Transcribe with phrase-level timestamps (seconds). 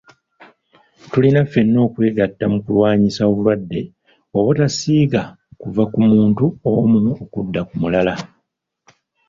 [1.11, 3.79] Tulina ffenna okwegatta mu kulwanyisa obulwadde
[4.37, 5.21] obutasiiga
[5.61, 8.15] kuva ku muntu omu okudda ku mulala.